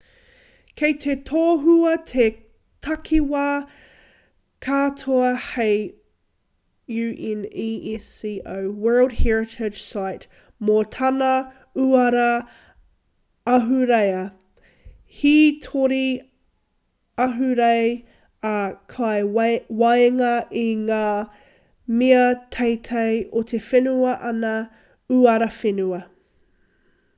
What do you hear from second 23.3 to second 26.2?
o te whenua ana uara whenua